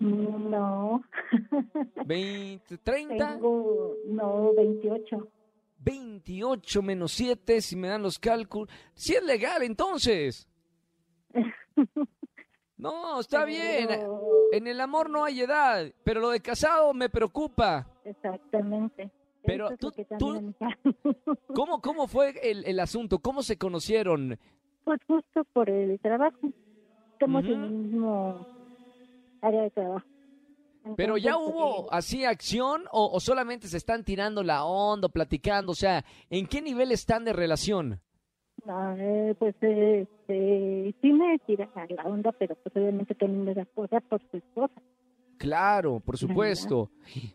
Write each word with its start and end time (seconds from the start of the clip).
No. 0.00 1.02
20, 2.06 2.78
30, 2.78 3.34
Tengo, 3.34 3.96
no, 4.06 4.54
28. 4.54 5.28
28 5.78 6.82
menos 6.82 7.12
7, 7.12 7.60
si 7.60 7.76
me 7.76 7.88
dan 7.88 8.02
los 8.02 8.18
cálculos. 8.18 8.68
Si 8.94 9.14
es 9.14 9.22
legal, 9.24 9.62
entonces. 9.62 10.48
No, 12.82 13.20
está 13.20 13.44
bien. 13.44 13.88
En 14.52 14.66
el 14.66 14.80
amor 14.80 15.08
no 15.08 15.24
hay 15.24 15.40
edad, 15.40 15.90
pero 16.04 16.20
lo 16.20 16.30
de 16.30 16.40
casado 16.40 16.92
me 16.92 17.08
preocupa. 17.08 17.86
Exactamente. 18.04 19.10
Pero 19.44 19.70
Eso 19.70 19.90
tú- 19.90 20.04
tú- 20.18 20.54
¿Cómo, 21.54 21.80
cómo 21.80 22.06
fue 22.06 22.34
el, 22.42 22.64
el 22.64 22.78
asunto? 22.80 23.18
¿Cómo 23.18 23.42
se 23.42 23.56
conocieron? 23.58 24.38
Pues 24.84 25.00
justo 25.06 25.44
por 25.52 25.68
el 25.70 25.98
trabajo. 26.00 26.38
Estamos 27.12 27.44
Ujú. 27.44 27.52
en 27.52 27.62
el 27.64 27.70
mismo 27.70 28.46
área 29.40 29.62
de 29.62 29.70
trabajo. 29.70 30.06
¿Pero 30.96 31.16
ya 31.16 31.36
hubo 31.38 31.86
pues, 31.86 31.88
así 31.92 32.24
acción 32.24 32.84
o, 32.90 33.08
o 33.12 33.20
solamente 33.20 33.68
se 33.68 33.76
están 33.76 34.02
tirando 34.04 34.42
la 34.42 34.64
onda, 34.64 35.08
platicando? 35.08 35.70
O 35.72 35.76
sea, 35.76 36.04
¿en 36.28 36.46
qué 36.48 36.60
nivel 36.60 36.90
están 36.90 37.24
de 37.24 37.32
relación? 37.32 38.00
No, 38.66 38.94
eh, 38.96 39.34
pues 39.38 39.54
eh, 39.62 40.06
eh, 40.28 40.94
sí 41.00 41.12
me 41.12 41.38
tira 41.40 41.68
a 41.74 41.86
la 41.92 42.04
onda, 42.04 42.32
pero 42.32 42.54
pues 42.56 42.74
obviamente 42.76 43.14
también 43.14 43.44
me 43.44 43.54
da 43.54 43.64
cosas 43.66 44.02
por 44.08 44.20
su 44.30 44.36
esposa. 44.38 44.80
Claro, 45.38 46.00
por 46.00 46.16
supuesto. 46.16 46.90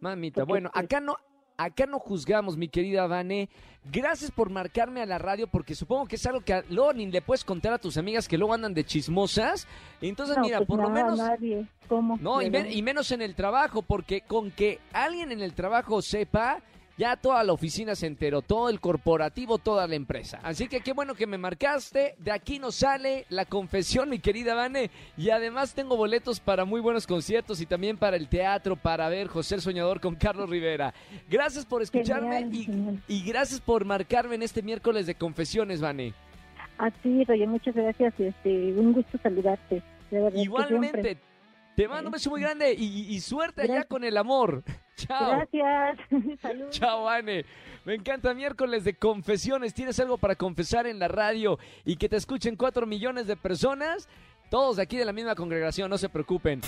Mamita, 0.00 0.40
Porque, 0.42 0.48
bueno, 0.52 0.70
pues- 0.72 0.84
acá 0.84 1.00
no, 1.00 1.16
acá 1.58 1.84
no 1.86 1.98
juzgamos, 1.98 2.56
mi 2.56 2.68
querida 2.68 3.06
Vane. 3.06 3.48
Gracias 3.92 4.30
por 4.30 4.48
marcarme 4.50 5.02
a 5.02 5.06
la 5.06 5.18
radio, 5.18 5.46
porque 5.46 5.74
supongo 5.74 6.06
que 6.06 6.16
es 6.16 6.26
algo 6.26 6.40
que 6.40 6.54
a- 6.54 6.64
ni 6.94 7.06
le 7.10 7.20
puedes 7.22 7.44
contar 7.44 7.72
a 7.74 7.78
tus 7.78 7.96
amigas 7.98 8.26
que 8.28 8.38
luego 8.38 8.54
andan 8.54 8.72
de 8.74 8.84
chismosas. 8.84 9.66
Entonces, 10.00 10.36
no, 10.36 10.42
mira, 10.44 10.58
pues 10.58 10.68
por 10.68 10.80
lo 10.82 10.88
menos... 10.90 11.18
nadie. 11.18 11.66
¿Cómo? 11.88 12.16
No, 12.20 12.40
y, 12.40 12.48
¿Verdad? 12.48 12.68
men- 12.68 12.76
y 12.78 12.82
menos 12.82 13.10
en 13.12 13.20
el 13.20 13.34
trabajo, 13.34 13.82
porque 13.82 14.22
con 14.22 14.50
que 14.50 14.78
alguien 14.92 15.32
en 15.32 15.40
el 15.40 15.52
trabajo 15.54 16.00
sepa, 16.02 16.62
ya 17.00 17.16
toda 17.16 17.42
la 17.44 17.54
oficina 17.54 17.94
se 17.94 18.06
enteró, 18.06 18.42
todo 18.42 18.68
el 18.68 18.78
corporativo, 18.78 19.56
toda 19.56 19.86
la 19.86 19.94
empresa. 19.94 20.38
Así 20.42 20.68
que 20.68 20.80
qué 20.80 20.92
bueno 20.92 21.14
que 21.14 21.26
me 21.26 21.38
marcaste. 21.38 22.14
De 22.18 22.30
aquí 22.30 22.58
nos 22.58 22.74
sale 22.74 23.24
la 23.30 23.46
confesión, 23.46 24.10
mi 24.10 24.18
querida 24.18 24.54
Vane. 24.54 24.90
Y 25.16 25.30
además 25.30 25.72
tengo 25.72 25.96
boletos 25.96 26.40
para 26.40 26.66
muy 26.66 26.82
buenos 26.82 27.06
conciertos 27.06 27.62
y 27.62 27.64
también 27.64 27.96
para 27.96 28.18
el 28.18 28.28
teatro, 28.28 28.76
para 28.76 29.08
ver 29.08 29.28
José 29.28 29.54
el 29.54 29.62
Soñador 29.62 29.98
con 30.02 30.14
Carlos 30.14 30.50
Rivera. 30.50 30.92
Gracias 31.30 31.64
por 31.64 31.80
escucharme 31.80 32.40
Genial, 32.40 33.02
y, 33.08 33.24
gracias 33.24 33.62
por 33.62 33.86
marcarme 33.86 34.34
en 34.34 34.42
este 34.42 34.60
miércoles 34.60 35.06
de 35.06 35.14
confesiones, 35.14 35.80
Vane. 35.80 36.12
A 36.76 36.90
ti, 36.90 37.24
Roger, 37.24 37.48
muchas 37.48 37.74
gracias. 37.74 38.12
Este, 38.18 38.74
un 38.74 38.92
gusto 38.92 39.16
saludarte. 39.22 39.82
Igualmente, 40.34 41.16
te 41.76 41.88
mando 41.88 42.08
un 42.08 42.12
beso 42.12 42.28
muy 42.28 42.42
grande 42.42 42.74
y, 42.74 43.06
y 43.08 43.20
suerte 43.20 43.62
allá 43.62 43.84
con 43.84 44.04
el 44.04 44.18
amor. 44.18 44.62
Chao. 45.06 45.46
Gracias. 45.50 45.98
Saludos. 46.42 46.70
Chao, 46.70 47.04
Vane. 47.04 47.44
Me 47.84 47.94
encanta 47.94 48.34
miércoles 48.34 48.84
de 48.84 48.94
confesiones. 48.94 49.74
¿Tienes 49.74 49.98
algo 50.00 50.18
para 50.18 50.34
confesar 50.36 50.86
en 50.86 50.98
la 50.98 51.08
radio 51.08 51.58
y 51.84 51.96
que 51.96 52.08
te 52.08 52.16
escuchen 52.16 52.56
cuatro 52.56 52.86
millones 52.86 53.26
de 53.26 53.36
personas? 53.36 54.08
Todos 54.50 54.76
de 54.76 54.82
aquí 54.82 54.96
de 54.96 55.04
la 55.04 55.12
misma 55.12 55.34
congregación, 55.34 55.88
no 55.90 55.96
se 55.96 56.08
preocupen. 56.08 56.60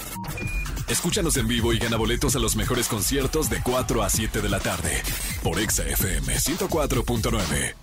Escúchanos 0.89 1.37
en 1.37 1.49
vivo 1.49 1.73
y 1.73 1.79
gana 1.79 1.97
boletos 1.97 2.37
a 2.37 2.39
los 2.39 2.55
mejores 2.55 2.89
conciertos 2.89 3.51
de 3.51 3.61
4 3.63 4.03
a 4.03 4.09
7 4.09 4.41
de 4.41 4.49
la 4.49 4.61
tarde 4.61 5.03
por 5.43 5.59
Exa 5.59 5.85
FM 5.85 6.35
104.9. 6.35 7.82